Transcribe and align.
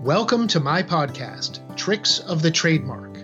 Welcome 0.00 0.48
to 0.48 0.60
my 0.60 0.82
podcast, 0.82 1.76
Tricks 1.76 2.20
of 2.20 2.40
the 2.40 2.50
Trademark. 2.50 3.18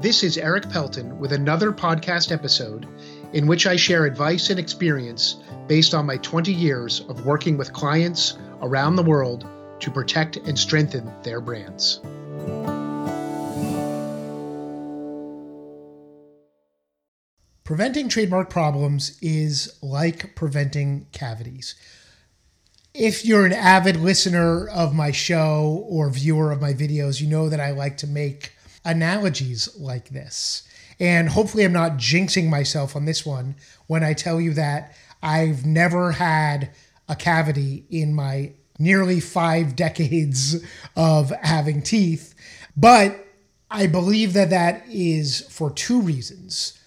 This 0.00 0.24
is 0.24 0.36
Eric 0.36 0.68
Pelton 0.68 1.20
with 1.20 1.32
another 1.32 1.70
podcast 1.70 2.32
episode 2.32 2.88
in 3.32 3.46
which 3.46 3.64
I 3.64 3.76
share 3.76 4.06
advice 4.06 4.50
and 4.50 4.58
experience 4.58 5.36
based 5.68 5.94
on 5.94 6.04
my 6.04 6.16
20 6.16 6.52
years 6.52 7.02
of 7.08 7.24
working 7.24 7.56
with 7.56 7.72
clients 7.72 8.36
around 8.60 8.96
the 8.96 9.04
world 9.04 9.46
to 9.78 9.90
protect 9.92 10.36
and 10.36 10.58
strengthen 10.58 11.12
their 11.22 11.40
brands. 11.40 12.00
Preventing 17.62 18.08
trademark 18.08 18.50
problems 18.50 19.16
is 19.22 19.78
like 19.80 20.34
preventing 20.34 21.06
cavities 21.12 21.76
if 22.98 23.26
you're 23.26 23.44
an 23.44 23.52
avid 23.52 23.96
listener 23.96 24.68
of 24.68 24.94
my 24.94 25.10
show 25.10 25.84
or 25.88 26.08
viewer 26.08 26.50
of 26.50 26.62
my 26.62 26.72
videos, 26.72 27.20
you 27.20 27.28
know 27.28 27.48
that 27.48 27.60
I 27.60 27.72
like 27.72 27.98
to 27.98 28.06
make 28.06 28.52
analogies 28.84 29.68
like 29.78 30.08
this. 30.08 30.62
And 30.98 31.28
hopefully, 31.28 31.64
I'm 31.64 31.72
not 31.72 31.98
jinxing 31.98 32.48
myself 32.48 32.96
on 32.96 33.04
this 33.04 33.26
one 33.26 33.56
when 33.86 34.02
I 34.02 34.14
tell 34.14 34.40
you 34.40 34.54
that 34.54 34.96
I've 35.22 35.66
never 35.66 36.12
had 36.12 36.70
a 37.06 37.14
cavity 37.14 37.84
in 37.90 38.14
my 38.14 38.52
nearly 38.78 39.20
five 39.20 39.76
decades 39.76 40.64
of 40.96 41.30
having 41.42 41.82
teeth. 41.82 42.34
But 42.76 43.26
I 43.70 43.88
believe 43.88 44.32
that 44.32 44.50
that 44.50 44.84
is 44.88 45.42
for 45.50 45.70
two 45.70 46.00
reasons. 46.00 46.78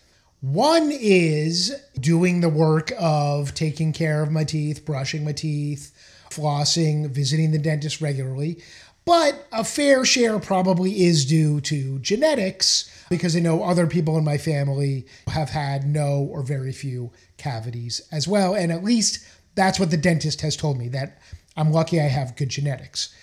One 0.42 0.90
is 0.92 1.76
doing 2.00 2.40
the 2.40 2.48
work 2.48 2.94
of 2.98 3.54
taking 3.54 3.92
care 3.92 4.24
of 4.24 4.32
my 4.32 4.46
teeth, 4.46 4.86
brushing 4.86 5.26
my 5.26 5.34
teeth, 5.34 5.92
flossing, 6.30 7.10
visiting 7.10 7.52
the 7.52 7.60
dentist 7.60 8.00
regularly. 8.00 8.62
But 9.04 9.48
a 9.52 9.66
fair 9.66 10.06
share 10.06 10.40
probably 10.40 11.04
is 11.04 11.26
due 11.26 11.60
to 11.62 12.00
genetics 12.00 12.90
because 13.10 13.36
I 13.36 13.40
know 13.40 13.64
other 13.64 13.88
people 13.88 14.18
in 14.18 14.24
my 14.24 14.38
family 14.38 15.08
have 15.28 15.50
had 15.50 15.86
no 15.86 16.30
or 16.32 16.42
very 16.42 16.72
few 16.72 17.12
cavities 17.38 18.02
as 18.12 18.28
well. 18.28 18.54
And 18.54 18.72
at 18.72 18.84
least 18.84 19.26
that's 19.56 19.80
what 19.80 19.92
the 19.92 19.98
dentist 19.98 20.40
has 20.42 20.56
told 20.56 20.78
me 20.78 20.88
that 20.90 21.20
I'm 21.58 21.74
lucky 21.74 22.00
I 22.00 22.06
have 22.06 22.38
good 22.38 22.50
genetics. 22.50 23.14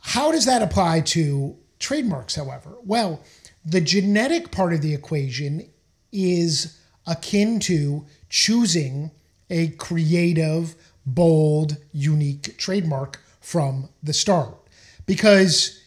How 0.00 0.32
does 0.32 0.46
that 0.46 0.62
apply 0.62 1.00
to 1.00 1.56
trademarks, 1.78 2.36
however? 2.36 2.76
Well, 2.84 3.22
the 3.64 3.80
genetic 3.80 4.50
part 4.50 4.72
of 4.72 4.82
the 4.82 4.94
equation 4.94 5.68
is 6.14 6.78
akin 7.06 7.60
to 7.60 8.06
choosing 8.30 9.10
a 9.50 9.68
creative, 9.68 10.74
bold, 11.04 11.76
unique 11.92 12.56
trademark 12.56 13.20
from 13.40 13.90
the 14.02 14.14
start. 14.14 14.56
Because 15.04 15.82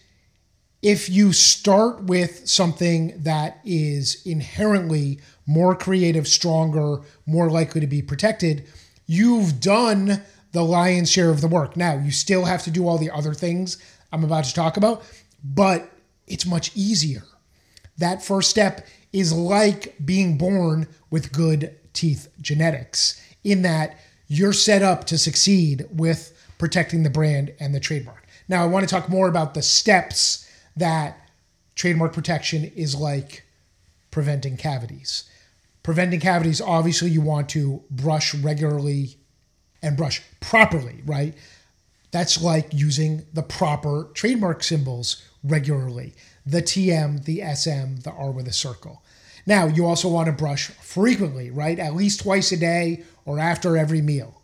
if 0.83 1.09
you 1.09 1.33
start 1.33 2.03
with 2.03 2.47
something 2.47 3.13
that 3.23 3.59
is 3.65 4.21
inherently 4.25 5.19
more 5.47 5.75
creative, 5.75 6.27
stronger, 6.27 7.01
more 7.25 7.49
likely 7.49 7.81
to 7.81 7.87
be 7.87 8.01
protected, 8.01 8.67
you've 9.07 9.59
done 9.59 10.21
the 10.51 10.63
lion's 10.63 11.11
share 11.11 11.29
of 11.29 11.41
the 11.41 11.47
work. 11.47 11.75
Now, 11.75 11.97
you 11.97 12.11
still 12.11 12.45
have 12.45 12.63
to 12.63 12.71
do 12.71 12.87
all 12.87 12.97
the 12.97 13.11
other 13.11 13.33
things 13.33 13.77
I'm 14.11 14.23
about 14.23 14.45
to 14.45 14.53
talk 14.53 14.77
about, 14.77 15.03
but 15.43 15.89
it's 16.27 16.45
much 16.45 16.71
easier. 16.75 17.23
That 17.97 18.23
first 18.23 18.49
step 18.49 18.85
is 19.11 19.33
like 19.33 19.95
being 20.03 20.37
born 20.37 20.87
with 21.09 21.31
good 21.31 21.75
teeth 21.93 22.29
genetics, 22.41 23.21
in 23.43 23.61
that 23.63 23.97
you're 24.27 24.53
set 24.53 24.83
up 24.83 25.05
to 25.05 25.17
succeed 25.17 25.85
with 25.91 26.33
protecting 26.57 27.03
the 27.03 27.09
brand 27.09 27.53
and 27.59 27.73
the 27.73 27.79
trademark. 27.79 28.27
Now, 28.47 28.63
I 28.63 28.67
want 28.67 28.87
to 28.87 28.93
talk 28.93 29.09
more 29.09 29.27
about 29.27 29.53
the 29.53 29.61
steps 29.61 30.49
that 30.75 31.17
trademark 31.75 32.13
protection 32.13 32.65
is 32.75 32.95
like 32.95 33.43
preventing 34.11 34.57
cavities. 34.57 35.23
Preventing 35.83 36.19
cavities, 36.19 36.59
obviously, 36.59 37.09
you 37.09 37.21
want 37.21 37.49
to 37.49 37.83
brush 37.89 38.35
regularly 38.35 39.17
and 39.81 39.95
brush 39.95 40.21
properly, 40.39 41.01
right? 41.05 41.35
That's 42.17 42.41
like 42.41 42.73
using 42.73 43.27
the 43.31 43.43
proper 43.43 44.09
trademark 44.15 44.63
symbols 44.63 45.23
regularly 45.43 46.15
the 46.47 46.63
TM, 46.63 47.25
the 47.25 47.43
SM, 47.53 48.01
the 48.01 48.11
R 48.11 48.31
with 48.31 48.47
a 48.47 48.53
circle. 48.53 49.03
Now, 49.45 49.67
you 49.67 49.85
also 49.85 50.07
want 50.09 50.25
to 50.25 50.31
brush 50.31 50.65
frequently, 50.65 51.51
right? 51.51 51.77
At 51.77 51.93
least 51.93 52.21
twice 52.21 52.51
a 52.51 52.57
day 52.57 53.03
or 53.25 53.37
after 53.37 53.77
every 53.77 54.01
meal. 54.01 54.41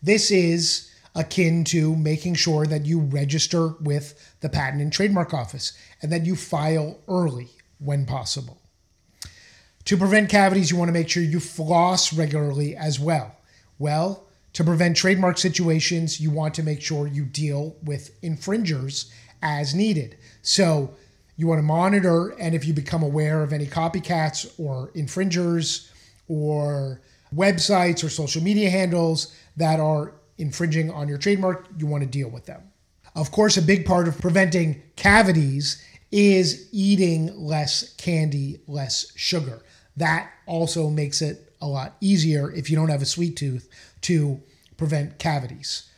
This 0.00 0.30
is 0.30 0.92
akin 1.16 1.64
to 1.64 1.96
making 1.96 2.34
sure 2.34 2.66
that 2.66 2.86
you 2.86 3.00
register 3.00 3.70
with 3.80 4.36
the 4.40 4.48
Patent 4.48 4.80
and 4.80 4.92
Trademark 4.92 5.34
Office 5.34 5.72
and 6.02 6.12
that 6.12 6.24
you 6.24 6.36
file 6.36 6.98
early 7.08 7.48
when 7.80 8.06
possible. 8.06 8.58
To 9.86 9.96
prevent 9.96 10.30
cavities, 10.30 10.70
you 10.70 10.76
want 10.76 10.88
to 10.88 10.92
make 10.92 11.08
sure 11.08 11.24
you 11.24 11.40
floss 11.40 12.12
regularly 12.12 12.76
as 12.76 13.00
well. 13.00 13.38
Well, 13.80 14.28
to 14.52 14.64
prevent 14.64 14.96
trademark 14.96 15.38
situations, 15.38 16.20
you 16.20 16.30
want 16.30 16.54
to 16.54 16.62
make 16.62 16.80
sure 16.80 17.06
you 17.06 17.24
deal 17.24 17.76
with 17.82 18.16
infringers 18.22 19.10
as 19.42 19.74
needed. 19.74 20.16
So, 20.42 20.94
you 21.36 21.46
want 21.46 21.58
to 21.58 21.62
monitor, 21.62 22.28
and 22.38 22.54
if 22.54 22.66
you 22.66 22.74
become 22.74 23.02
aware 23.02 23.42
of 23.42 23.52
any 23.52 23.66
copycats 23.66 24.52
or 24.58 24.90
infringers 24.94 25.90
or 26.28 27.00
websites 27.34 28.04
or 28.04 28.10
social 28.10 28.42
media 28.42 28.68
handles 28.68 29.34
that 29.56 29.80
are 29.80 30.12
infringing 30.38 30.90
on 30.90 31.08
your 31.08 31.18
trademark, 31.18 31.68
you 31.78 31.86
want 31.86 32.02
to 32.02 32.08
deal 32.08 32.28
with 32.28 32.46
them. 32.46 32.62
Of 33.14 33.30
course, 33.30 33.56
a 33.56 33.62
big 33.62 33.84
part 33.86 34.08
of 34.08 34.20
preventing 34.20 34.82
cavities 34.96 35.82
is 36.10 36.68
eating 36.72 37.34
less 37.36 37.94
candy, 37.94 38.60
less 38.66 39.12
sugar. 39.16 39.62
That 39.96 40.30
also 40.46 40.88
makes 40.88 41.22
it 41.22 41.51
a 41.62 41.66
lot 41.66 41.96
easier 42.00 42.52
if 42.52 42.68
you 42.68 42.76
don't 42.76 42.90
have 42.90 43.00
a 43.00 43.06
sweet 43.06 43.36
tooth 43.36 43.68
to 44.02 44.42
prevent 44.76 45.18
cavities. 45.18 45.88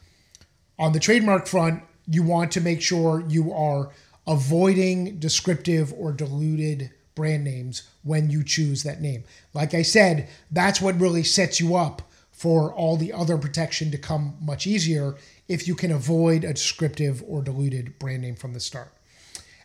On 0.79 0.93
the 0.93 1.01
trademark 1.01 1.47
front, 1.47 1.83
you 2.07 2.23
want 2.23 2.53
to 2.53 2.61
make 2.61 2.83
sure 2.83 3.25
you 3.29 3.53
are 3.53 3.91
avoiding 4.27 5.19
descriptive 5.19 5.93
or 5.95 6.13
diluted 6.13 6.91
brand 7.15 7.45
names 7.45 7.89
when 8.03 8.31
you 8.31 8.45
choose 8.45 8.83
that 8.83 9.01
name. 9.01 9.25
Like 9.53 9.75
I 9.75 9.83
said, 9.83 10.29
that's 10.51 10.81
what 10.81 11.01
really 11.01 11.23
sets 11.23 11.61
you 11.61 11.77
up 11.77 12.03
for 12.31 12.75
all 12.75 12.97
the 12.97 13.13
other 13.13 13.39
protection 13.39 13.91
to 13.93 13.99
come 13.99 14.37
much 14.41 14.67
easier 14.67 15.15
if 15.49 15.69
you 15.69 15.75
can 15.75 15.93
avoid 15.93 16.45
a 16.45 16.53
descriptive 16.53 17.23
or 17.27 17.43
diluted 17.43 17.99
brand 17.99 18.23
name 18.23 18.35
from 18.35 18.53
the 18.53 18.61
start. 18.61 18.93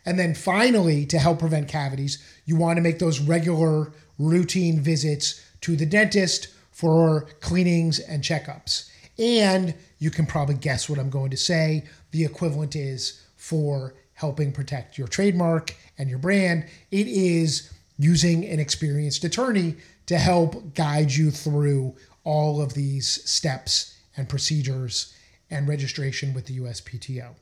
And 0.06 0.18
then 0.18 0.34
finally, 0.34 1.04
to 1.06 1.18
help 1.18 1.40
prevent 1.40 1.68
cavities, 1.68 2.24
you 2.46 2.56
want 2.56 2.76
to 2.76 2.82
make 2.82 2.98
those 2.98 3.20
regular 3.20 3.92
routine 4.18 4.80
visits 4.80 5.44
to 5.62 5.76
the 5.76 5.86
dentist 5.86 6.48
for 6.70 7.28
cleanings 7.40 7.98
and 7.98 8.22
checkups. 8.22 8.90
And 9.18 9.74
you 9.98 10.10
can 10.10 10.26
probably 10.26 10.54
guess 10.54 10.88
what 10.88 10.98
I'm 10.98 11.10
going 11.10 11.30
to 11.30 11.36
say. 11.36 11.84
The 12.10 12.24
equivalent 12.24 12.74
is 12.74 13.22
for 13.36 13.94
helping 14.14 14.52
protect 14.52 14.98
your 14.98 15.08
trademark 15.08 15.74
and 15.98 16.08
your 16.08 16.18
brand. 16.18 16.66
It 16.90 17.06
is 17.06 17.70
using 17.98 18.46
an 18.46 18.58
experienced 18.58 19.24
attorney 19.24 19.76
to 20.06 20.18
help 20.18 20.74
guide 20.74 21.12
you 21.12 21.30
through 21.30 21.94
all 22.24 22.60
of 22.62 22.74
these 22.74 23.28
steps 23.30 23.98
and 24.16 24.28
procedures 24.28 25.14
and 25.50 25.68
registration 25.68 26.32
with 26.32 26.46
the 26.46 26.58
USPTO. 26.58 27.34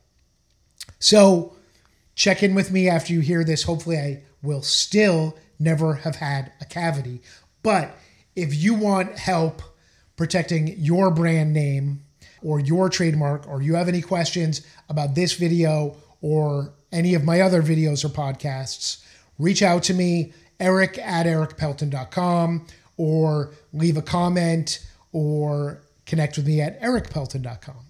So, 0.98 1.54
check 2.14 2.42
in 2.42 2.54
with 2.54 2.72
me 2.72 2.88
after 2.88 3.12
you 3.12 3.20
hear 3.20 3.44
this. 3.44 3.62
Hopefully, 3.62 3.98
I 3.98 4.22
will 4.42 4.62
still 4.62 5.36
never 5.58 5.94
have 5.94 6.16
had 6.16 6.52
a 6.60 6.64
cavity. 6.64 7.20
But 7.62 7.96
if 8.38 8.54
you 8.54 8.74
want 8.74 9.18
help 9.18 9.62
protecting 10.16 10.74
your 10.78 11.10
brand 11.10 11.52
name 11.52 12.04
or 12.40 12.60
your 12.60 12.88
trademark, 12.88 13.48
or 13.48 13.60
you 13.60 13.74
have 13.74 13.88
any 13.88 14.00
questions 14.00 14.64
about 14.88 15.14
this 15.16 15.34
video 15.34 15.96
or 16.20 16.72
any 16.92 17.14
of 17.14 17.24
my 17.24 17.40
other 17.40 17.62
videos 17.62 18.04
or 18.04 18.08
podcasts, 18.08 19.04
reach 19.38 19.62
out 19.62 19.82
to 19.82 19.92
me, 19.92 20.32
eric 20.60 20.98
at 20.98 21.26
ericpelton.com, 21.26 22.66
or 22.96 23.52
leave 23.72 23.96
a 23.96 24.02
comment 24.02 24.86
or 25.12 25.82
connect 26.06 26.36
with 26.36 26.46
me 26.46 26.60
at 26.60 26.80
ericpelton.com. 26.80 27.84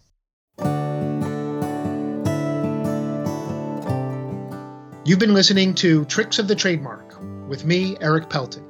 You've 5.05 5.19
been 5.19 5.35
listening 5.35 5.75
to 5.77 6.05
Tricks 6.07 6.39
of 6.39 6.49
the 6.49 6.55
Trademark 6.55 7.19
with 7.49 7.65
me, 7.65 7.97
Eric 8.01 8.29
Pelton. 8.29 8.68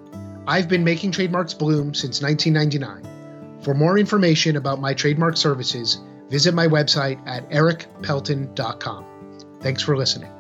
I've 0.49 0.67
been 0.67 0.83
making 0.83 1.13
trademarks 1.13 1.53
bloom 1.53 1.93
since 1.93 2.23
1999. 2.23 3.61
For 3.61 3.75
more 3.75 3.99
information 3.99 4.57
about 4.57 4.81
my 4.81 4.95
trademark 4.95 5.37
services, 5.37 5.99
visit 6.31 6.55
my 6.55 6.67
website 6.67 7.21
at 7.29 7.49
ericpelton.com. 7.51 9.05
Thanks 9.61 9.83
for 9.83 9.95
listening. 9.95 10.38